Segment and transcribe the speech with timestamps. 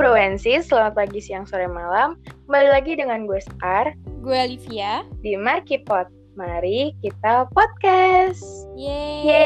[0.00, 2.16] Browensis, selamat pagi, siang, sore, malam.
[2.48, 3.92] Kembali lagi dengan gue Sekar
[4.24, 5.04] Gue Olivia.
[5.20, 6.08] di Markipot.
[6.40, 8.40] Mari kita podcast.
[8.80, 9.44] Yeay.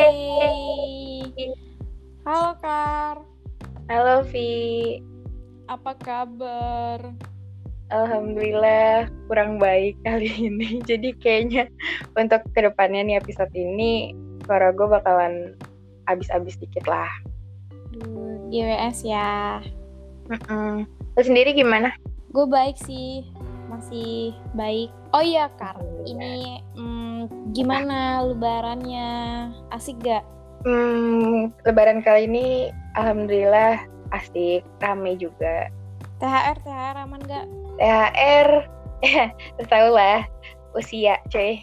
[2.22, 3.26] Halo Kar,
[3.90, 5.02] Halo Vi,
[5.66, 7.02] apa kabar?
[7.90, 10.78] Alhamdulillah kurang baik kali ini.
[10.94, 11.66] Jadi kayaknya
[12.14, 14.14] untuk ke depannya nih episode ini
[14.46, 15.58] suara gue bakalan
[16.06, 17.10] abis-abis dikit lah.
[17.90, 19.58] Duh, GWS ya.
[20.34, 20.84] Mm-mm.
[21.14, 21.94] Lo sendiri gimana?
[22.34, 23.22] Gue baik sih,
[23.70, 24.90] masih baik.
[25.14, 26.10] Oh iya Kar, Alhamdulillah.
[26.10, 26.34] ini
[26.74, 27.20] mm,
[27.54, 29.10] gimana lebarannya?
[29.70, 30.26] Asik gak?
[30.66, 33.78] Hmm, lebaran kali ini alhamdulillah
[34.10, 35.70] asik, rame juga.
[36.18, 37.46] THR, THR aman gak?
[37.78, 38.48] THR,
[39.70, 40.26] tau lah
[40.74, 41.62] usia cuy.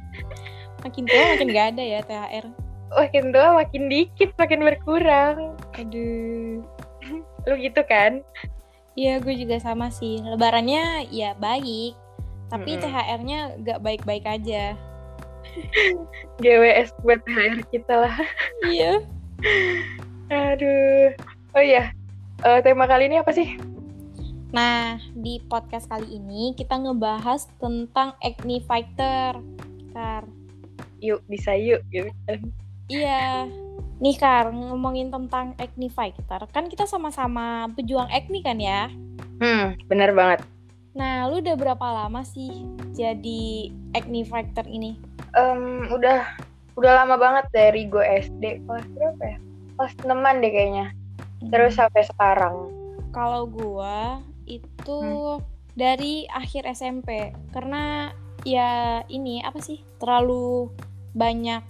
[0.84, 2.46] Makin tua makin gak ada ya THR.
[2.92, 5.56] Makin tua makin dikit, makin berkurang.
[5.76, 6.60] Aduh.
[7.46, 8.22] Lu gitu kan?
[8.92, 10.20] Iya gue juga sama sih.
[10.20, 11.96] Lebarannya ya baik,
[12.52, 12.84] tapi Mm-mm.
[12.84, 14.76] THR-nya gak baik-baik aja.
[16.42, 18.16] GWS buat THR kita lah.
[18.68, 19.00] Iya.
[20.52, 21.12] Aduh.
[21.52, 21.92] Oh iya,
[22.44, 23.60] eh, tema kali ini apa sih?
[24.52, 29.40] Nah, di podcast kali ini kita ngebahas tentang acne fighter.
[29.96, 30.24] Kar.
[31.00, 32.40] Yuk, bisa yuk gitu kan.
[32.92, 33.48] Iya.
[33.98, 36.42] Nih Kar, ngomongin tentang acne fighter.
[36.50, 38.90] Kan kita sama-sama pejuang acne kan ya?
[39.38, 40.42] Hmm, bener banget.
[40.92, 44.98] Nah, lu udah berapa lama sih jadi acne fighter ini?
[45.32, 46.20] Em, udah
[46.74, 49.38] udah lama banget dari gue SD kelas berapa ya?
[49.72, 50.86] Kelas 6 deh kayaknya.
[51.42, 52.54] Terus sampai sekarang.
[53.10, 55.44] kalau gua itu Hmm.
[55.72, 58.08] dari akhir SMP karena
[58.42, 59.84] ya ini apa sih?
[59.96, 60.72] Terlalu
[61.12, 61.60] banyak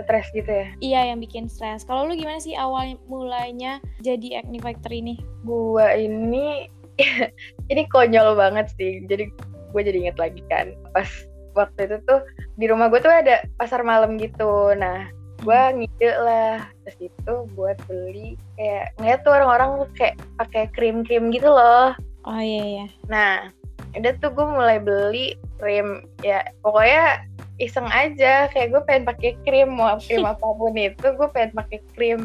[0.00, 0.66] Stres gitu ya.
[0.80, 1.84] iya yang bikin stres.
[1.84, 5.20] Kalau lu gimana sih awal mulainya jadi acne fighter ini?
[5.44, 6.68] Gua ini
[7.72, 9.04] ini konyol banget sih.
[9.06, 9.28] Jadi
[9.72, 10.72] gue jadi inget lagi kan.
[10.92, 11.08] Pas
[11.52, 12.20] waktu itu tuh
[12.56, 14.72] di rumah gue tuh ada pasar malam gitu.
[14.76, 15.08] Nah,
[15.42, 21.48] gue ngide lah terus itu buat beli kayak ngeliat tuh orang-orang kayak pakai krim-krim gitu
[21.50, 21.92] loh.
[22.22, 22.86] Oh iya iya.
[23.10, 23.50] Nah,
[23.98, 27.22] udah tuh gue mulai beli krim ya pokoknya
[27.62, 31.78] iseng aja kayak gue pengen pakai krim mau krim apa pun itu gue pengen pakai
[31.94, 32.20] krim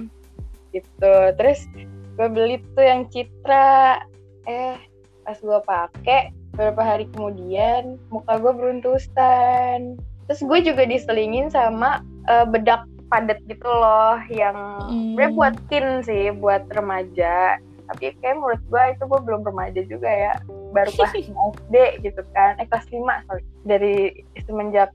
[0.73, 1.15] gitu.
[1.37, 1.69] Terus
[2.17, 4.01] gue beli tuh yang Citra
[4.49, 4.75] eh
[5.21, 10.01] pas gue pakai beberapa hari kemudian muka gue beruntusan.
[10.27, 15.15] Terus gue juga diselingin sama eh, bedak padat gitu loh yang Hmm.
[15.35, 17.55] buat teen sih buat remaja.
[17.87, 20.33] Tapi kayak menurut gue itu gue belum remaja juga ya.
[20.75, 23.95] Baru kelas 5 SD gitu kan eh kelas 5 sorry dari
[24.43, 24.91] semenjak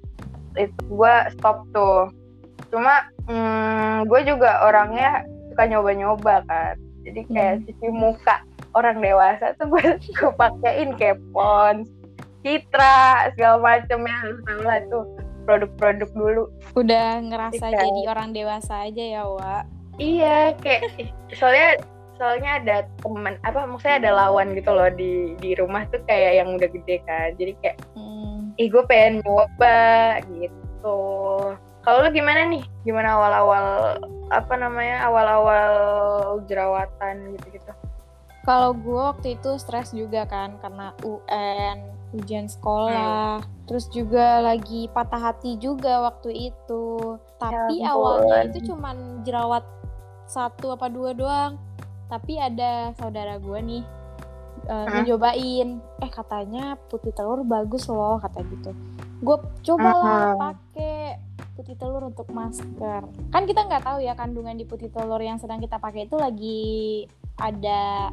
[0.56, 2.08] itu gue stop tuh
[2.68, 7.64] cuma hmm, gue juga orangnya suka nyoba-nyoba kan jadi kayak Hmm.
[7.66, 8.36] cuci muka
[8.72, 11.88] orang dewasa tuh gue gue pakein kayak Pons,
[12.42, 15.04] Citra segala macem ya lu tau lah tuh
[15.42, 17.78] produk-produk dulu Udah ngerasa Iya.
[17.78, 19.64] jadi orang dewasa aja ya, Wak.
[19.98, 20.82] Iya, kayak
[21.34, 21.69] soalnya
[22.14, 26.54] soalnya ada temen apa maksudnya ada lawan gitu loh di di rumah tuh kayak yang
[26.54, 27.34] udah gede kan.
[27.36, 28.11] Jadi kayak Hmm.
[28.60, 30.98] Ih gue pengen nyoba gitu.
[31.82, 32.62] Kalau lu gimana nih?
[32.86, 33.66] Gimana awal-awal
[34.30, 35.02] apa namanya?
[35.08, 35.72] Awal-awal
[36.46, 37.72] jerawatan gitu-gitu.
[38.42, 41.78] Kalau gue waktu itu stres juga kan karena UN,
[42.10, 43.38] ujian sekolah,
[43.70, 47.19] terus juga lagi patah hati juga waktu itu.
[47.38, 49.62] Tapi Ya awalnya itu cuman jerawat
[50.26, 51.54] satu apa dua doang.
[52.10, 53.82] Tapi ada saudara gue nih
[54.64, 55.02] uh, Hah?
[55.02, 55.68] nyobain,
[55.98, 58.70] eh katanya putih telur bagus loh kata gitu.
[59.18, 60.38] Gue cobalah Mhm.
[60.38, 60.96] pakai
[61.52, 63.02] putih telur untuk masker.
[63.28, 67.04] Kan kita nggak tahu ya kandungan di putih telur yang sedang kita pakai itu lagi
[67.34, 68.10] ada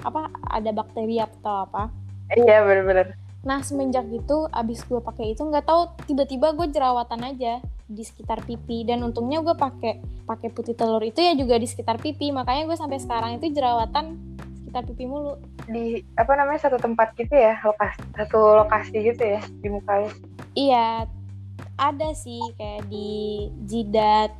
[0.00, 1.86] apa ada bakteri atau apa
[2.32, 3.14] Iya bener-bener.
[3.40, 8.40] nah semenjak itu abis gue pakai itu nggak tahu tiba-tiba gue jerawatan aja di sekitar
[8.40, 12.64] pipi dan untungnya gue pakai pakai putih telur itu ya juga di sekitar pipi makanya
[12.64, 14.14] gue sampai sekarang itu jerawatan
[14.56, 15.38] sekitar pipi mulu
[15.68, 20.10] Di apa namanya satu tempat gitu ya, lokasi satu lokasi gitu ya di muka lu.
[20.52, 21.08] iya
[21.80, 24.30] ada sih kayak di jidat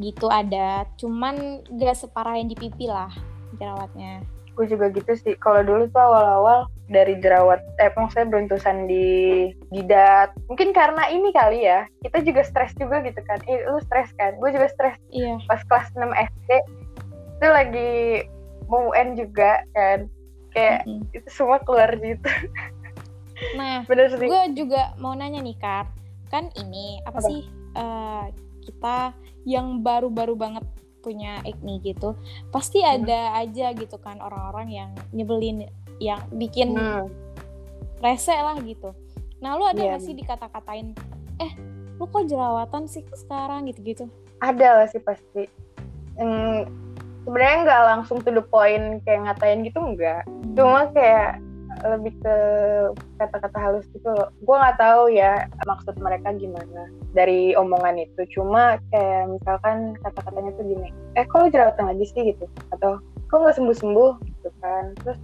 [0.00, 0.88] gitu ada.
[0.96, 3.12] Cuman gak separah yang di pipi lah
[3.60, 4.24] jerawatnya.
[4.56, 5.36] Gue juga gitu sih.
[5.36, 9.06] Kalau dulu tuh awal-awal dari jerawat eh maksudnya beruntusan di
[9.70, 10.32] jidat.
[10.48, 13.38] Mungkin karena ini kali ya kita juga stres juga gitu kan.
[13.46, 14.36] Eh, lu stres kan?
[14.40, 14.96] Gue juga stres.
[15.12, 15.38] Iya.
[15.46, 16.50] Pas kelas 6 SD
[17.40, 17.92] itu lagi
[18.68, 20.04] mau UN juga kan
[20.50, 21.06] kayak Mm-mm.
[21.10, 22.28] itu semua keluar gitu
[23.56, 25.86] nah bener sih gue juga mau nanya nih Kar
[26.28, 27.26] kan ini apa Apa?
[27.26, 27.40] sih
[27.74, 28.24] eh,
[28.60, 28.96] kita
[29.42, 30.64] yang baru-baru banget
[31.00, 32.12] punya acne gitu
[32.50, 33.02] pasti Hmm.
[33.02, 35.64] ada aja gitu kan orang-orang yang nyebelin
[35.96, 37.08] yang bikin Hmm.
[37.98, 38.92] rese lah gitu
[39.40, 40.92] nah lu ada Iya, nggak sih dikata-katain
[41.40, 41.52] eh
[41.96, 44.04] lu kok jerawatan sih sekarang gitu-gitu
[44.38, 45.48] ada lah sih pasti
[46.12, 46.68] Hmm,
[47.30, 50.26] sebenarnya nggak langsung to the point kayak ngatain gitu enggak
[50.58, 51.38] cuma kayak
[51.80, 52.36] lebih ke
[53.16, 54.28] kata-kata halus gitu loh.
[54.44, 58.26] Gue nggak tahu ya maksud mereka gimana dari omongan itu.
[58.36, 62.34] Cuma kayak misalkan kata-katanya tuh gini eh kok lu jerawatan lagi sih?
[62.34, 62.44] gitu.
[62.74, 63.00] Atau
[63.30, 64.12] kok nggak sembuh-sembuh?
[64.26, 64.92] gitu kan.
[65.00, 65.18] Terus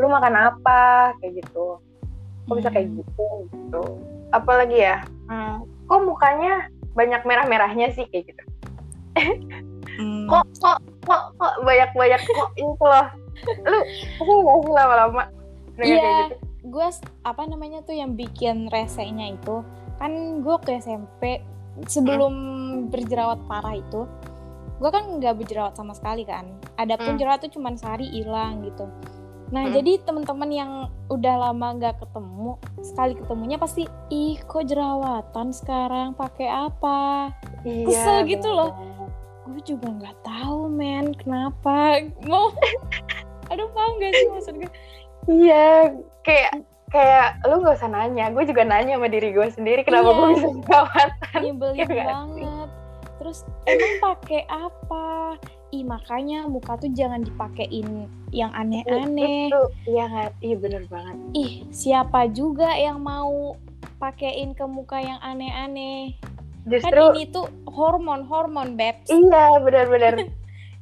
[0.00, 1.14] lu makan apa?
[1.22, 1.78] kayak gitu.
[2.50, 2.98] Kok bisa kayak Hmm.
[3.02, 3.82] gitu gitu.
[4.34, 6.66] Apalagi ya hmm, kok mukanya
[6.98, 8.42] banyak merah-merahnya sih kayak gitu.
[9.96, 10.28] Hmm.
[10.28, 10.76] kok kok
[11.06, 13.06] kok kok banyak banyak kok itu loh
[13.62, 13.78] lu
[14.18, 15.22] kesel gak sih lama-lama
[15.78, 15.86] Iya.
[15.86, 16.34] gitu
[16.66, 16.86] gue
[17.22, 19.62] apa namanya tuh yang bikin resenya itu
[19.96, 21.38] kan gue ke SMP
[21.86, 22.34] sebelum
[22.88, 24.02] berjerawat parah itu
[24.76, 27.18] gue kan nggak berjerawat sama sekali kan adapun Hmm.
[27.18, 28.88] jerawat tuh cuman sehari hilang gitu
[29.46, 29.72] nah Hmm.
[29.72, 30.70] jadi teman-teman yang
[31.06, 37.30] udah lama nggak ketemu sekali ketemunya pasti ih kok jerawatan sekarang pakai apa
[37.62, 38.70] iya, Kesel gitu bener loh.
[39.46, 41.14] Gue juga nggak tahu men.
[41.14, 42.02] Kenapa?
[42.26, 42.50] Mau
[43.50, 44.70] aduh paham gak sih maksud gue
[45.28, 48.30] iya kayak kayak lu gak usah nanya.
[48.30, 50.16] Gue juga nanya sama diri gue sendiri kenapa Iya.
[50.16, 52.02] gue bisa jerawatan nyebelin Iya sih?
[52.02, 52.68] banget.
[53.16, 55.06] Terus emang pakai apa?
[55.70, 59.50] Ih makanya muka tuh jangan dipakein yang aneh-aneh.
[59.50, 60.30] Itu iya nggak?
[60.38, 61.16] Iya bener banget.
[61.32, 63.54] Ih siapa juga yang mau
[63.96, 66.12] pakein ke muka yang aneh-aneh
[66.66, 70.14] kan justru ini tuh hormon hormon babes iya benar-benar.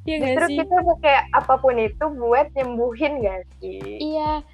[0.04, 0.56] Iya justru sih?
[0.60, 3.80] kita pakai apa pun itu buat nyembuhin gak sih?
[4.04, 4.44] Iya.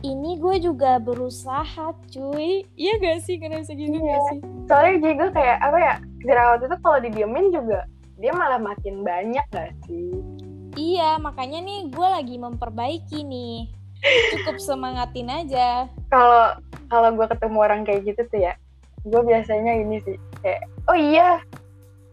[0.00, 2.64] Ini gue juga berusaha cuy.
[2.80, 3.36] Iya gak sih?
[3.36, 4.08] Bisa gitu Iya.
[4.08, 4.38] gak sih?
[4.64, 5.94] Soalnya juga kayak apa ya
[6.24, 7.84] jerawat itu kalau didiemin juga
[8.16, 10.16] dia malah makin banyak gak sih?
[10.80, 13.68] Iya makanya nih gue lagi memperbaiki nih.
[14.32, 15.92] Cukup semangatin aja.
[16.08, 16.56] Kalau
[16.88, 18.56] kalau gue ketemu orang kayak gitu tuh ya
[19.06, 21.42] gue biasanya ini sih kayak oh iya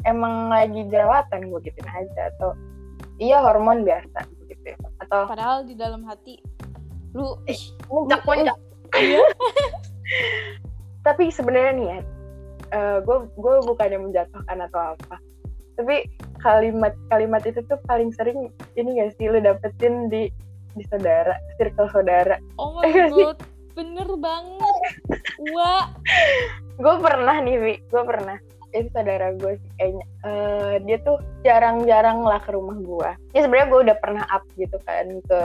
[0.03, 2.57] emang lagi jerawatan gue gituin aja atau
[3.21, 4.73] iya hormon biasa gitu
[5.05, 6.41] atau padahal di dalam hati
[7.13, 8.57] lu ih, muncak Lu- muncak
[8.97, 9.21] iya.
[11.03, 11.99] Tapi sebenarnya nih ya
[13.01, 15.15] gue gue bukannya menjatuhkan atau apa.
[15.73, 16.05] Tapi
[16.39, 20.29] kalimat kalimat itu tuh paling sering ini gak sih lu dapetin di
[20.73, 22.37] di saudara circle saudara.
[22.57, 23.25] Oh my Iya sih.
[23.25, 23.39] god
[23.73, 24.77] bener banget.
[25.53, 25.85] Wah
[26.79, 28.37] gue pernah nih Vi gue pernah.
[28.73, 30.05] Itu saudara gue sih kayaknya.
[30.25, 34.79] Eh, dia tuh jarang-jarang lah ke rumah gue ya sebenarnya gue udah pernah up gitu
[34.87, 35.39] kan ke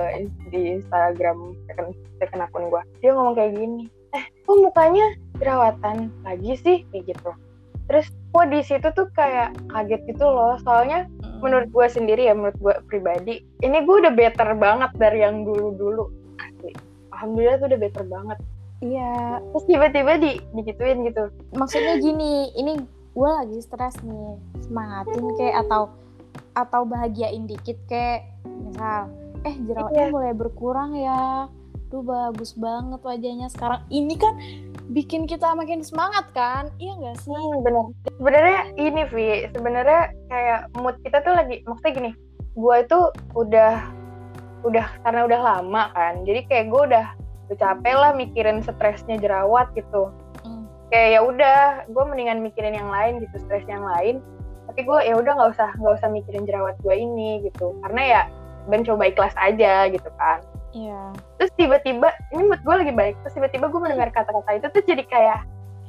[0.49, 1.93] di Instagram second,
[2.23, 5.07] second akun gue dia ngomong kayak gini eh kok mukanya
[5.39, 6.77] jerawatan lagi sih?
[6.91, 7.31] Kayak gitu.
[7.89, 10.61] Terus kok di situ tuh kayak kaget gitu loh.
[10.61, 11.09] Soalnya
[11.41, 16.11] menurut gue sendiri ya menurut gue pribadi ini gue udah better banget dari yang dulu-dulu.
[17.15, 18.39] Alhamdulillah tuh udah better banget
[18.81, 19.43] iya.
[19.53, 21.31] Terus tiba-tiba di digituin gitu.
[21.55, 22.79] Maksudnya gini ini
[23.15, 25.91] gue lagi stres nih semangatin kayak atau
[26.55, 29.11] atau bahagiain dikit kayak misal
[29.47, 30.15] eh jerawatnya Iya.
[30.15, 31.47] mulai berkurang ya.
[31.89, 33.81] Tuh bagus banget wajahnya sekarang.
[33.89, 34.35] Ini kan
[34.93, 36.69] bikin kita makin semangat kan?
[36.77, 37.33] Iya gak sih?
[37.33, 37.85] Hmm, bener.
[38.19, 42.11] Sebenarnya ini Vi, sebenarnya kayak mood kita tuh lagi maksudnya gini,
[42.53, 42.99] gua itu
[43.33, 43.89] udah
[44.67, 47.07] udah karena udah lama kan, jadi kayak gue udah
[47.49, 50.13] udah capek lah mikirin stresnya jerawat gitu.
[50.45, 50.69] Hmm.
[50.93, 54.21] Kayak ya udah, gue mendingan mikirin yang lain gitu, stres yang lain.
[54.69, 58.21] Tapi gue ya udah nggak usah nggak usah mikirin jerawat gue ini gitu, karena ya
[58.69, 60.45] mencoba ikhlas aja gitu kan.
[60.77, 64.85] iya Terus tiba-tiba ini mood gue lagi baik, terus tiba-tiba gue mendengar kata-kata itu tuh
[64.85, 65.41] jadi kayak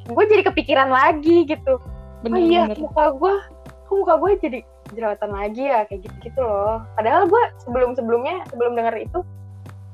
[0.10, 1.78] gue jadi kepikiran lagi gitu
[2.26, 3.34] bener oh iya bener muka gue
[3.86, 8.42] kok muka gue jadi jerawatan lagi ya kayak gitu gitu loh padahal gue sebelum sebelumnya
[8.50, 9.20] sebelum denger itu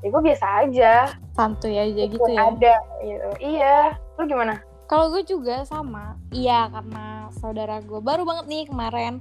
[0.05, 0.93] ya gue biasa aja.
[1.33, 2.53] Santuy aja gitu ya?
[2.53, 3.97] ada gitu iya.
[4.21, 4.61] Lu gimana?
[4.85, 6.13] Kalau gue juga sama.
[6.29, 9.17] Iya karena saudara gue baru banget nih kemarin.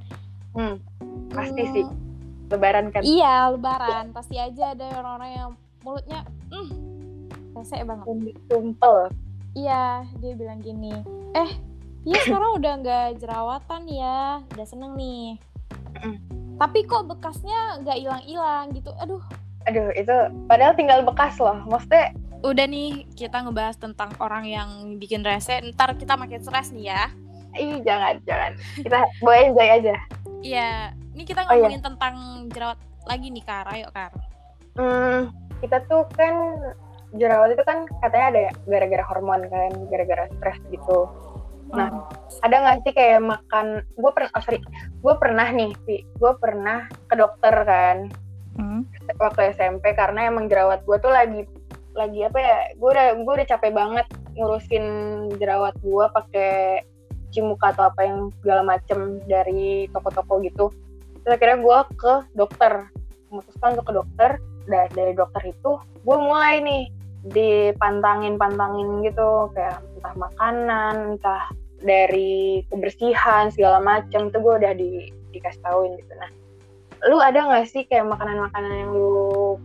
[0.52, 0.76] Hmm,
[1.32, 1.84] pasti Hmm, sih.
[2.52, 3.00] Lebaran kan?
[3.00, 4.12] Iya lebaran.
[4.12, 5.50] Pasti aja ada orang-orang yang
[5.80, 6.20] mulutnya
[6.52, 6.68] mm,
[7.56, 8.04] rese banget.
[8.46, 9.08] Tumpel.
[9.54, 10.90] Iya, dia bilang gini,
[11.32, 11.50] eh,
[12.02, 15.38] dia sekarang udah nggak jerawatan ya, udah seneng nih.
[16.02, 16.16] Mm.
[16.58, 19.22] Tapi kok bekasnya nggak hilang-hilang gitu, aduh.
[19.64, 22.12] Aduh itu padahal tinggal bekas loh maksudnya
[22.44, 24.68] Udah nih, kita ngebahas tentang orang yang
[25.00, 27.08] bikin rese, ntar kita makin stres nih ya.
[27.54, 29.96] ih jangan jangan kita boleh enjoy aja
[30.44, 30.70] Iya,
[31.16, 31.64] ini kita Oh, iya.
[31.64, 32.14] ngomongin tentang
[32.52, 33.64] jerawat lagi nih, Kar.
[33.72, 34.12] Ayo, Kar.
[34.76, 36.36] hmm, kita tuh kan
[37.12, 41.08] jerawat itu kan katanya ada ya gara-gara hormon kan gara-gara stres gitu
[41.72, 41.88] Nah,
[42.38, 43.80] ada nggak sih kayak makan?
[43.96, 44.60] Gue pernah, oh sorry,
[45.00, 45.72] gue pernah nih,
[46.12, 48.12] gue pernah ke dokter kan
[48.54, 48.86] Hmm.
[49.18, 51.46] Waktu SMP karena emang jerawat gue tuh lagi
[51.94, 52.58] lagi apa ya?
[52.78, 54.86] Gue udah gue udah capek banget ngurusin
[55.38, 56.82] jerawat gue pakai
[57.30, 60.70] cuci muka atau apa yang segala macem dari toko-toko gitu.
[61.22, 62.72] Terus akhirnya gue ke dokter,
[63.30, 64.30] memutuskan untuk ke dokter.
[64.64, 66.84] Dan dari dokter itu gue mulai nih
[67.24, 71.42] dipantangin-pantangin gitu kayak entah makanan, entah
[71.84, 74.90] dari kebersihan segala macam itu gue udah di
[75.34, 76.12] dikasih tauin gitu.
[76.16, 76.30] Nah,
[77.10, 79.56] lu ada nggak sih kayak makanan-makanan yang lu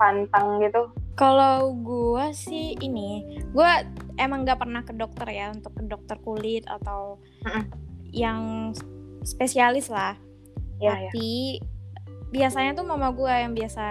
[0.00, 0.88] pantang gitu?
[1.18, 3.70] Kalau gue sih ini, gue
[4.16, 7.68] emang gak pernah ke dokter ya untuk ke dokter kulit atau Mm-mm.
[8.08, 8.72] yang
[9.20, 10.16] spesialis lah.
[10.80, 11.12] Ya, ya.
[11.12, 11.60] Tapi
[12.32, 13.84] biasanya tuh mama gue yang biasa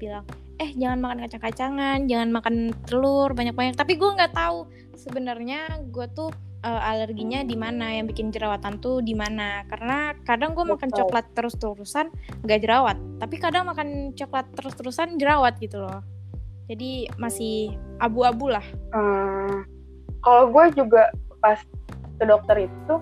[0.00, 0.24] bilang,
[0.56, 2.54] eh jangan makan kacang-kacangan, jangan makan
[2.88, 3.76] telur banyak-banyak.
[3.76, 4.64] Tapi gue nggak tahu
[4.96, 9.66] sebenarnya gue tuh eh, alerginya di mana, yang bikin jerawatan tuh di mana.
[9.66, 12.08] Karena kadang gue makan coklat terus-terusan
[12.46, 16.00] nggak jerawat, tapi kadang makan coklat terus-terusan jerawat gitu loh.
[16.70, 18.64] Jadi masih abu-abu lah.
[18.94, 19.66] Hmm,
[20.22, 21.10] kalau gue juga
[21.42, 21.58] pas
[22.16, 22.94] ke dokter itu,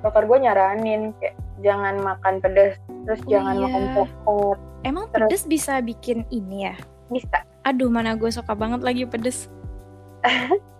[0.00, 2.74] dokter gue nyaranin kayak jangan makan pedas,
[3.06, 3.62] terus Oh jangan iya.
[3.68, 6.74] makan coklat, Emang Terus- pedes bisa bikin ini ya?
[7.06, 7.44] bisa.
[7.62, 9.46] Aduh mana gue suka banget lagi pedes.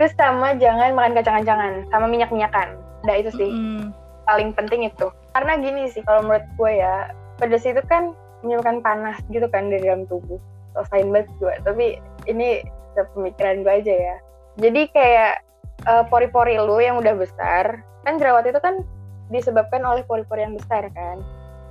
[0.00, 2.74] Terus sama jangan makan kacang-kacangan, sama minyak-minyakan.
[3.04, 3.92] Nah itu sih Mm-mm.
[4.26, 5.12] paling penting itu.
[5.36, 9.86] Karena gini sih kalau menurut gue ya, pedas itu kan menyebabkan panas gitu kan dari
[9.86, 10.40] dalam tubuh.
[10.72, 11.86] Rasain banget gue, tapi
[12.24, 12.64] ini
[12.96, 14.16] pemikiran gue aja ya.
[14.56, 15.44] Jadi kayak
[15.84, 18.80] eh, pori-pori lu yang udah besar, kan jerawat itu kan
[19.28, 21.20] disebabkan oleh pori-pori yang besar kan.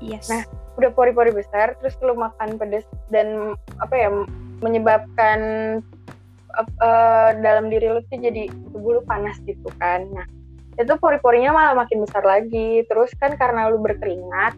[0.01, 0.29] Yes.
[0.29, 0.41] Nah,
[0.81, 4.09] udah pori-pori besar terus lu makan pedas dan apa ya
[4.63, 5.39] menyebabkan
[6.59, 10.27] eh, dalam diri lu tuh jadi tubuh lu panas gitu kan nah
[10.79, 14.55] itu pori-porinya malah makin besar lagi terus kan karena lu berkeringat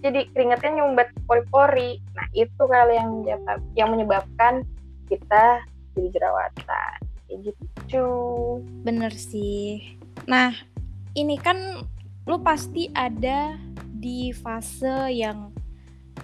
[0.00, 3.10] jadi keringatnya nyumbat pori-pori nah itu kali yang
[3.76, 4.64] yang menyebabkan
[5.12, 7.70] kita jadi jerawatan kayak gitu
[8.86, 9.98] Bener sih.
[10.30, 10.54] Nah,
[11.18, 11.82] ini kan
[12.26, 13.58] lu pasti ada
[13.90, 15.50] di fase yang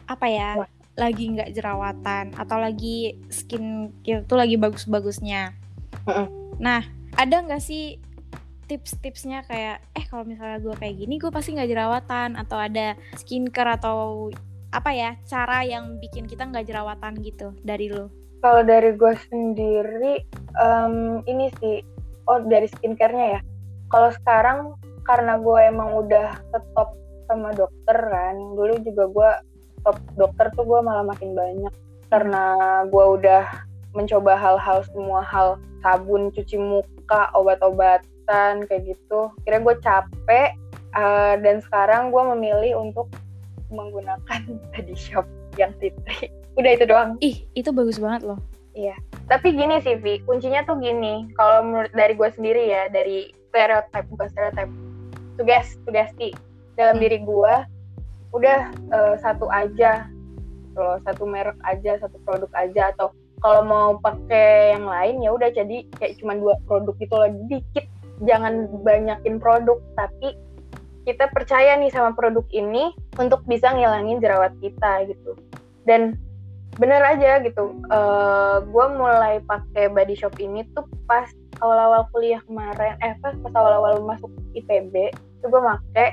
[0.06, 0.50] apa ya?
[0.62, 0.75] Wah.
[0.96, 5.52] Lagi nggak jerawatan atau lagi skin care tuh lagi bagus-bagusnya.
[6.56, 6.80] Nah,
[7.16, 8.00] ada nggak sih
[8.66, 13.78] tips-tipsnya kayak eh kalau misalnya gue kayak gini gue pasti nggak jerawatan atau ada skincare
[13.78, 14.26] atau
[14.74, 18.10] apa ya cara yang bikin kita nggak jerawatan gitu dari lu?
[18.42, 20.22] Kalau dari gue sendiri,
[20.60, 21.80] em, ini sih,
[22.28, 23.40] oh dari skincare-nya ya.
[23.88, 24.58] Kalau sekarang
[25.06, 26.94] karena gue emang udah stop
[27.26, 29.30] sama dokter kan, dulu juga gue
[29.86, 31.70] stop dokter tuh gue malah makin banyak
[32.10, 33.46] karena gue udah
[33.94, 39.30] mencoba hal-hal semua hal sabun, cuci muka, obat-obatan kayak gitu.
[39.46, 40.58] Kira gue capek
[40.98, 43.06] eh, dan sekarang gue memilih untuk
[43.70, 44.42] menggunakan
[44.74, 45.22] body shop
[45.54, 46.34] yang titri.
[46.58, 47.14] Udah itu doang.
[47.22, 48.42] Ih, itu bagus banget loh.
[49.26, 51.26] Tapi gini sih, Vi, kuncinya tuh gini.
[51.34, 54.70] Kalau menurut dari gue sendiri ya, dari stereotip bukan stereotip,
[55.34, 56.30] tugas sugesti
[56.78, 57.02] dalam Hmm.
[57.02, 57.54] diri gue,
[58.36, 60.06] udah eh, satu aja,
[60.68, 65.32] gitu loh, satu merek aja, satu produk aja, atau kalau mau pakai yang lain ya
[65.32, 67.88] udah jadi kayak cuma dua produk gitu loh, dikit,
[68.24, 70.36] jangan banyakin produk, tapi
[71.06, 75.38] kita percaya nih sama produk ini untuk bisa ngilangin jerawat kita gitu.
[75.86, 76.18] Dan
[76.82, 77.78] bener aja gitu.
[78.74, 81.30] Gue mulai pakai body shop ini tuh pas
[81.62, 82.98] awal-awal kuliah kemarin.
[83.06, 86.06] Eh pas pas awal-awal masuk IPB itu gue make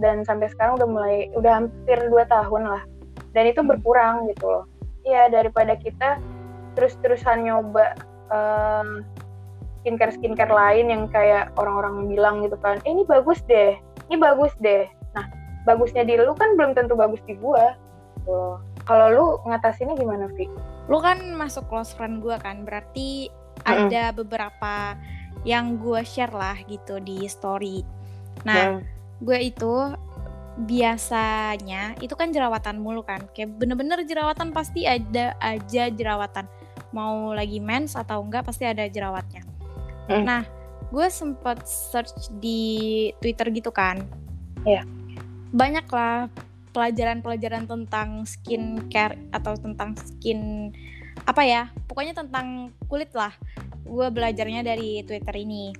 [0.00, 2.82] dan sampai sekarang udah mulai udah hampir dua tahun lah
[3.36, 3.70] dan itu Hmm.
[3.70, 4.64] berkurang gitu loh
[5.00, 6.20] Iya daripada kita
[6.76, 7.96] terus-terusan nyoba
[8.28, 9.04] em,
[9.80, 13.80] skincare skincare lain yang kayak orang-orang bilang gitu kan eh, ini bagus deh
[14.12, 14.84] ini bagus deh
[15.16, 15.24] nah
[15.64, 17.76] bagusnya di lu kan belum tentu bagus di gua
[18.24, 18.60] Tuh.
[18.84, 20.44] Kalau lu ngatasinnya gimana, Vi?
[20.92, 23.32] Lu kan masuk close friend gue kan, berarti
[23.64, 23.88] Mm-mm.
[23.88, 24.92] ada beberapa
[25.46, 27.80] yang gue share lah gitu di story.
[28.44, 28.80] Nah,
[29.20, 29.74] gue itu
[30.60, 36.44] biasanya itu kan jerawatan mulu kan, kayak bener-bener jerawatan pasti ada aja jerawatan.
[36.90, 39.46] Mau lagi mens atau enggak pasti ada jerawatnya.
[40.10, 40.24] Mm.
[40.26, 40.42] Nah,
[40.90, 44.02] gue sempet search di Twitter gitu kan.
[44.66, 44.82] Iya.
[45.54, 46.26] Banyak lah
[46.70, 50.70] pelajaran-pelajaran tentang skincare atau tentang skin
[51.26, 53.34] apa ya pokoknya tentang kulit lah
[53.84, 55.74] gue belajarnya dari Twitter ini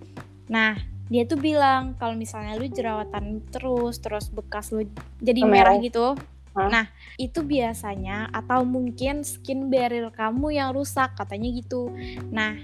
[0.51, 0.75] nah
[1.11, 4.87] dia tuh bilang kalau misalnya lu jerawatan terus terus bekas lu
[5.19, 5.75] jadi Merah.
[5.75, 6.07] merah gitu
[6.55, 6.71] Hah?
[6.71, 6.87] nah
[7.19, 11.91] itu biasanya atau mungkin skin barrier kamu yang rusak katanya gitu
[12.31, 12.55] nah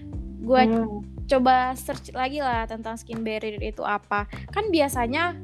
[0.47, 1.03] gue Hmm.
[1.27, 5.35] coba search lagi lah tentang skin barrier itu apa kan biasanya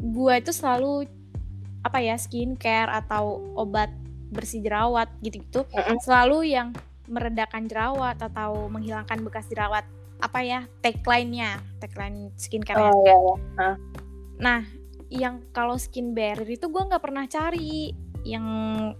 [0.00, 1.04] gue itu selalu
[1.84, 3.92] apa ya skincare atau obat
[4.32, 6.00] bersih jerawat gitu-gitu Mm-mm.
[6.00, 6.72] selalu yang
[7.08, 9.84] meredakan jerawat atau menghilangkan bekas jerawat
[10.18, 13.70] apa ya tagline-nya tagline skincare Oh iya, iya.
[14.38, 14.60] nah
[15.08, 17.94] yang kalau skin barrier itu gue nggak pernah cari.
[18.26, 18.44] Yang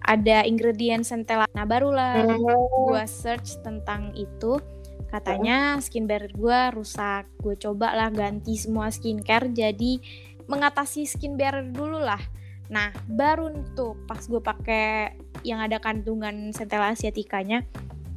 [0.01, 2.39] ada ingredient centella nah barulah Hmm.
[2.89, 4.57] gue search tentang itu.
[5.11, 7.27] Katanya skin barrier gue rusak.
[7.37, 10.01] Gue coba lah ganti semua skincare jadi
[10.47, 12.23] mengatasi skin barrier dulu lah.
[12.71, 17.67] Nah baru tuh pas gue pakai yang ada kandungan centella asiaticanya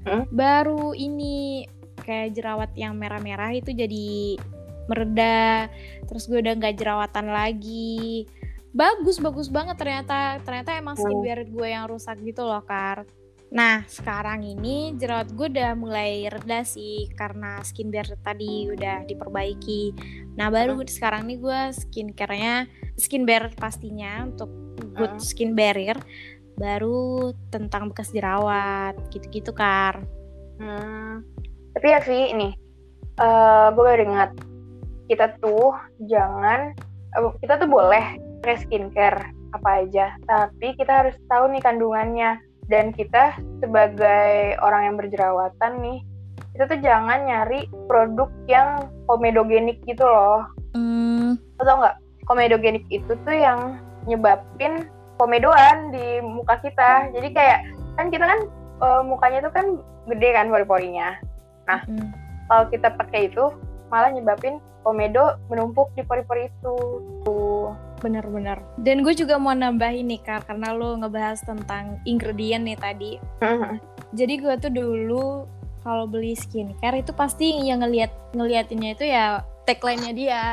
[0.01, 0.25] Hmm?
[0.33, 1.61] baru ini
[2.01, 4.37] kayak jerawat yang merah-merah itu jadi
[4.85, 5.69] mereda
[6.03, 8.27] terus gue udah nggak jerawatan lagi
[8.71, 11.23] bagus bagus banget ternyata ternyata emang skin Hmm.
[11.23, 13.03] barrier gue yang rusak gitu loh kar
[13.47, 19.91] nah sekarang ini jerawat gue udah mulai reda sih karena skin barrier tadi udah diperbaiki
[20.33, 22.63] nah baru sekarang nih gue skincare-nya
[22.95, 24.47] skin barrier pastinya untuk
[24.95, 25.23] good Hmm.
[25.23, 25.99] skin barrier
[26.55, 29.99] baru tentang bekas jerawat gitu-gitu kar
[30.55, 31.25] Hmm.
[31.77, 32.49] Tapi ya Vi, ini
[33.21, 34.31] eh gue baru ingat
[35.11, 35.75] kita tuh
[36.07, 36.71] jangan
[37.19, 39.19] eh, kita tuh boleh pakai skincare
[39.51, 42.39] apa aja, tapi kita harus tahu nih kandungannya
[42.71, 45.99] dan kita sebagai orang yang berjerawatan nih
[46.55, 50.47] kita tuh jangan nyari produk yang komedogenik gitu loh.
[50.75, 51.95] Hmm, Lo tau nggak?
[52.27, 57.11] Komedogenik itu tuh yang nyebabin komedoan di muka kita.
[57.15, 57.59] Jadi kayak
[57.95, 58.39] kan kita kan
[58.83, 59.65] eh, mukanya tuh kan
[60.11, 61.15] gede kan pori-porinya.
[61.87, 62.09] Hmm.
[62.51, 63.45] Kalau kita pakai itu
[63.87, 66.77] malah nyebabin komedo menumpuk di pori-pori itu.
[68.01, 68.57] Bener-bener.
[68.81, 73.11] Dan gue juga mau nambahin nih Kar, karena lo ngebahas tentang ingredient nih tadi.
[74.17, 75.45] Jadi gue tuh dulu
[75.85, 80.45] kalau beli skincare itu pasti yang ngeliat ngeliatinnya itu ya tagline-nya dia.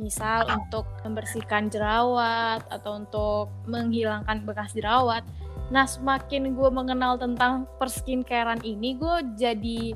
[0.00, 5.24] Misal untuk membersihkan jerawat atau untuk menghilangkan bekas jerawat.
[5.68, 9.92] Nah semakin gue mengenal tentang perskincarean ini, gue jadi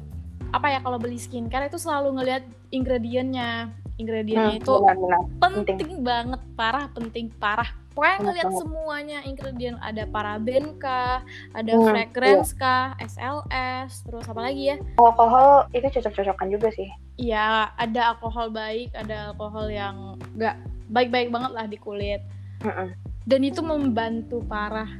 [0.51, 3.71] apa ya kalau beli skincare itu selalu ngeliat ingredientnya.
[3.95, 5.21] Ingredientnya itu benar-benar.
[5.39, 8.59] penting, banget parah penting parah pokoknya ngeliat banget.
[8.59, 11.23] semuanya ingredient ada paraben kah
[11.55, 16.91] ada Hmm, fragrance kah SLS terus apa lagi ya Alkohol itu cocok-cocokan juga sih.
[17.15, 20.59] ya ada alkohol baik ada alkohol yang nggak
[20.91, 22.19] baik-baik banget lah di kulit
[22.67, 22.91] Mm-mm.
[23.23, 24.91] dan itu membantu parah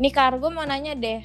[0.00, 1.20] nih Kar gue mau nanya deh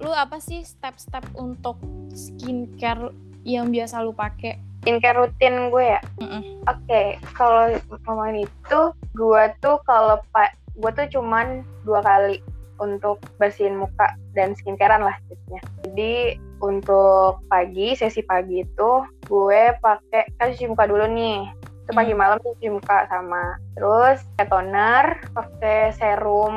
[0.00, 1.80] lu apa sih step-step untuk
[2.12, 3.12] skincare
[3.46, 6.00] yang biasa lu pakai Skincare rutin gue ya.
[6.22, 6.62] Mm-mm.
[6.70, 7.74] Oke, kalau
[8.06, 8.80] ngomongin itu,
[9.18, 12.38] gue tuh kalau pak, gue tuh cuman dua kali
[12.78, 15.58] untuk bersihin muka dan skincarean lah jadinya.
[15.82, 18.90] Jadi untuk pagi, sesi pagi itu
[19.26, 21.50] gue pakai kan cuci muka dulu nih.
[21.82, 23.58] Itu pagi malam tuh cuci muka sama.
[23.74, 25.04] Terus pakai toner,
[25.34, 26.56] pakai serum.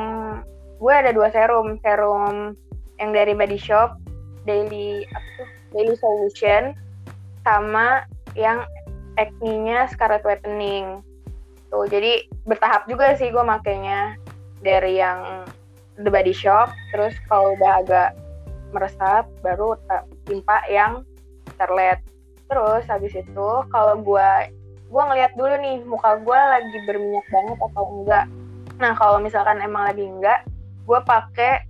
[0.78, 2.54] Gue ada dua serum, serum
[3.00, 3.96] yang dari Body Shop,
[4.44, 5.48] Daily apa tuh?
[5.72, 6.76] Daily Solution,
[7.42, 8.04] sama
[8.36, 8.62] yang
[9.16, 11.00] acne-nya Scarlet Whitening.
[11.72, 14.20] Tuh, jadi bertahap juga sih gue makainya
[14.60, 15.48] dari yang
[15.96, 18.08] The Body Shop, terus kalau udah agak
[18.70, 19.74] meresap baru
[20.28, 21.02] timpa yang
[21.56, 21.98] Scarlet.
[22.50, 24.30] Terus habis itu kalau gue
[24.90, 28.26] gue ngeliat dulu nih muka gue lagi berminyak banget atau enggak.
[28.82, 30.42] Nah kalau misalkan emang lagi enggak,
[30.82, 31.69] gue pakai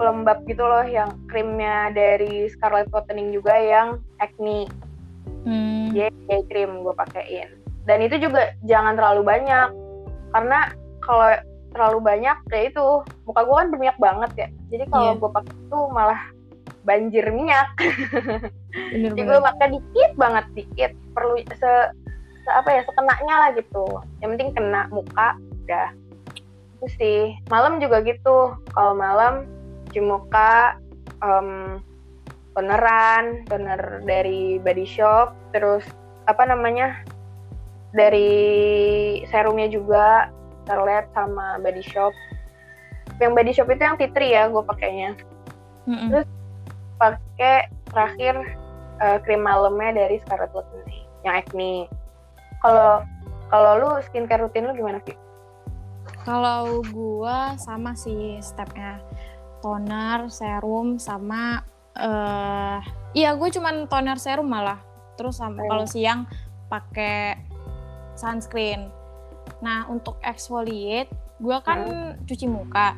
[0.00, 4.64] pelembab gitu loh yang krimnya dari Scarlet Whitening juga yang acne.
[5.40, 5.88] Hmm.
[5.92, 7.48] dia day cream gue pakein.
[7.84, 9.68] Dan itu juga jangan terlalu banyak
[10.32, 10.58] karena
[11.00, 11.32] kalau
[11.72, 12.84] terlalu banyak kayak itu
[13.24, 14.48] muka gue kan berminyak banget ya.
[14.68, 15.16] Jadi kalau Iya.
[15.16, 16.20] gue pakai itu malah
[16.82, 17.68] banjir minyak.
[18.72, 20.92] Bener jadi gue pakai dikit banget dikit.
[21.16, 21.72] Perlu se,
[22.44, 23.84] se- apa ya sekenanya lah gitu.
[24.20, 25.88] Yang penting kena muka udah.
[26.76, 27.20] Itu sih.
[27.48, 28.60] Malam juga gitu.
[28.76, 29.48] Kalau malam
[29.90, 30.78] cuci muka
[31.20, 31.82] em,
[32.54, 35.82] toneran toner dari body shop terus
[36.30, 37.02] apa namanya
[37.90, 38.30] dari
[39.26, 40.30] serumnya juga
[40.62, 42.14] Starlet sama body shop
[43.18, 45.18] yang body shop itu yang titri ya gue pakainya
[45.88, 46.08] Mm-mm.
[46.12, 46.28] Terus
[47.00, 47.56] pakai
[47.90, 48.34] terakhir
[49.00, 51.74] eh, krim malamnya dari Scarlett Whitening yang acne.
[52.60, 53.02] Kalau
[53.48, 55.16] kalau lu skincare rutin lu gimana sih?
[56.22, 59.00] Kalau gua sama sih stepnya
[59.60, 62.80] toner, serum sama eh
[63.12, 64.80] iya gue cuman toner serum malah.
[65.20, 65.60] Terus Hmm.
[65.60, 66.24] kalau siang
[66.68, 67.36] pakai
[68.16, 68.88] sunscreen.
[69.60, 71.80] Nah, untuk exfoliate gua kan
[72.24, 72.96] cuci muka.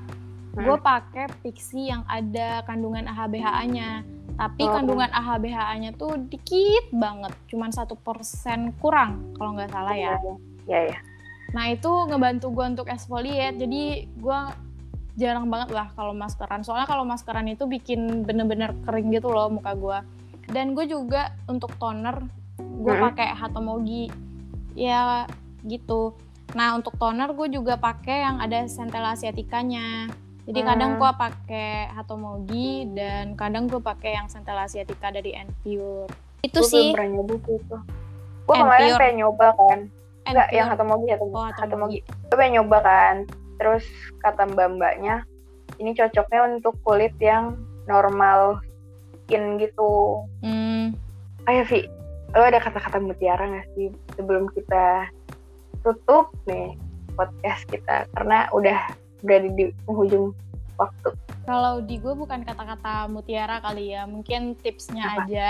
[0.52, 0.62] Hmm.
[0.62, 4.04] Gue pakai Pixi yang ada kandungan AHBHA-nya.
[4.32, 4.72] Tapi Oh.
[4.74, 10.16] kandungan AHBHA-nya tuh dikit banget, cuman satu persen kurang kalau nggak salah ya.
[10.64, 10.98] Iya, ya.
[11.52, 14.38] Nah itu ngebantu gue untuk exfoliate, jadi gue
[15.14, 16.64] jarang banget lah kalau maskeran.
[16.64, 19.98] Soalnya kalau maskeran itu bikin bener-bener kering gitu loh muka gue.
[20.48, 22.24] Dan gue juga untuk toner,
[22.58, 23.04] gue Mm-mm.
[23.12, 24.08] pakai Hatomogi.
[24.72, 25.28] Ya
[25.62, 26.16] gitu.
[26.56, 30.08] Nah untuk toner gue juga pakai yang ada centella asiaticanya.
[30.42, 31.00] Jadi kadang Hmm.
[31.00, 36.10] gue pakai Hatomogi dan kadang gue pakai yang centella asiatica dari Enpure.
[36.42, 37.76] Itu Gue sih belum nyoba itu.
[38.42, 39.78] Gue kemarin pengen nyoba kan.
[40.22, 41.34] Enggak, yang Hatomogi, Oh, Hatomogi.
[41.38, 41.58] Hatomogi.
[41.62, 41.98] Hatomogi.
[42.26, 43.16] Gue pengen nyoba kan.
[43.60, 43.84] Terus
[44.22, 45.26] kata mbak-mbaknya,
[45.80, 47.56] ini cocoknya untuk kulit yang
[47.90, 48.60] normal
[49.26, 50.22] skin gitu.
[50.44, 50.94] Hmm,
[51.50, 51.88] Ayo Vi,
[52.36, 55.10] lo ada kata-kata mutiara gak sih sebelum kita
[55.82, 56.78] tutup nih
[57.18, 58.06] podcast kita?
[58.14, 58.78] Karena udah
[59.26, 60.30] berada di penghujung
[60.78, 61.10] waktu.
[61.42, 65.26] Kalau di gue bukan kata-kata mutiara kali ya, mungkin tipsnya Apa?
[65.26, 65.48] aja.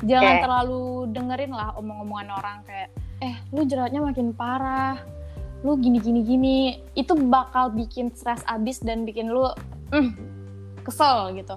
[0.00, 0.42] Jangan Oke.
[0.42, 2.88] terlalu dengerin lah omong-omongan orang kayak,
[3.20, 4.96] eh lu jerawatnya makin parah,
[5.60, 6.58] lu gini-gini gini.
[6.96, 9.48] Itu bakal bikin stres abis dan bikin lu
[9.92, 10.10] mm,
[10.84, 11.56] kesel gitu.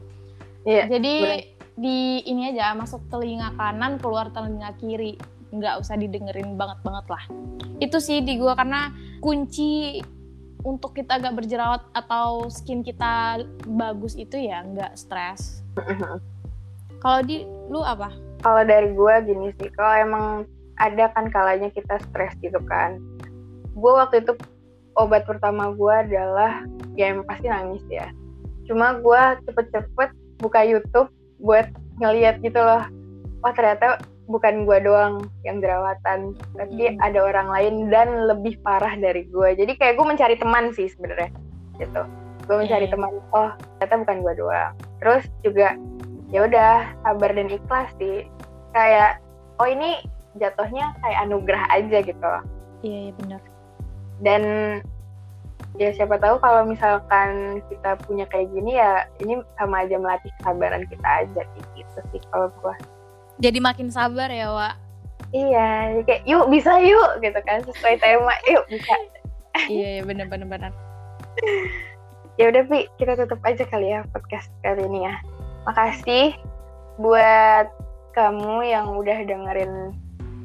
[0.64, 1.40] Iya, Jadi bener.
[1.76, 5.20] di ini aja masuk telinga kanan keluar telinga kiri,
[5.52, 7.24] nggak usah didengerin banget-banget lah.
[7.84, 10.00] Itu sih di gue karena kunci
[10.64, 15.60] untuk kita gak berjerawat atau skin kita bagus itu ya nggak stres.
[17.04, 18.16] Kalau di lu apa?
[18.40, 20.28] Kalau dari gue gini sih, kalau emang
[20.80, 22.96] ada kan kalanya kita stres gitu kan.
[23.74, 24.34] Gue waktu itu
[24.94, 26.62] obat pertama gue adalah
[26.94, 28.10] ya emang pasti nangis ya.
[28.64, 30.10] Cuma gue cepet-cepet
[30.40, 31.10] buka YouTube
[31.42, 31.68] buat
[32.00, 32.86] ngeliat gitu loh.
[33.44, 37.00] Wah ternyata bukan gue doang yang jerawatan, tapi Hmm.
[37.04, 39.50] ada orang lain dan lebih parah dari gue.
[39.58, 41.30] Jadi kayak gue mencari teman sih sebenarnya
[41.76, 42.02] gitu.
[42.48, 42.94] Gue mencari Iya.
[42.96, 43.10] teman.
[43.36, 44.74] Oh ternyata bukan gue doang.
[45.04, 45.76] Terus juga
[46.32, 48.24] ya udah sabar dan ikhlas sih.
[48.72, 49.20] Kayak
[49.60, 50.00] oh ini
[50.40, 52.32] jatuhnya kayak anugerah aja gitu.
[52.84, 53.42] Iya, iya benar.
[54.22, 54.44] Dan
[55.82, 60.86] ya siapa tahu kalau misalkan kita punya kayak gini ya ini sama aja melatih kesabaran
[60.86, 61.42] kita aja
[61.74, 62.76] gitu sih kalau gue.
[63.42, 64.76] Jadi makin sabar ya, Wak.
[65.34, 68.94] Iya, kayak yuk bisa yuk gitu kan sesuai tema yuk bisa.
[69.66, 70.72] iya, iya benar benar benar.
[72.34, 75.22] Ya udah Pi, kita tutup aja kali ya podcast kali ini ya.
[75.70, 76.34] Makasih
[76.98, 77.70] buat
[78.18, 79.94] kamu yang udah dengerin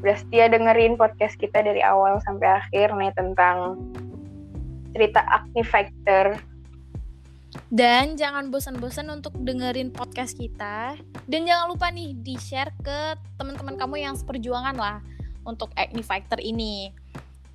[0.03, 3.79] udah setia dengerin podcast kita dari awal sampai akhir nih tentang
[4.95, 6.39] cerita acne factor.
[7.69, 10.97] Dan jangan bosan-bosan untuk dengerin podcast kita.
[11.25, 15.01] Dan jangan lupa nih di-share ke teman-teman kamu yang seperjuangan lah
[15.49, 16.93] untuk Acne Factor ini.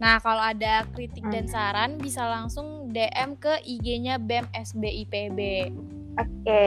[0.02, 5.70] Nah, kalau ada kritik dan saran bisa langsung DM ke IG-nya BEM SBIPB.
[6.18, 6.66] Oke,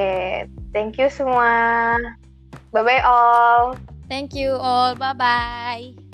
[0.70, 1.98] thank you semua.
[2.70, 3.95] Bye bye all.
[4.08, 4.94] Thank you all.
[4.96, 6.05] Bye-bye.